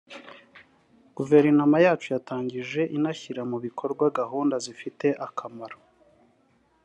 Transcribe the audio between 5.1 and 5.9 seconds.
akamaro